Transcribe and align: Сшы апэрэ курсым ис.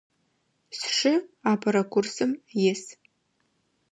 Сшы 0.79 1.13
апэрэ 1.51 1.83
курсым 1.93 2.31
ис. 2.69 2.83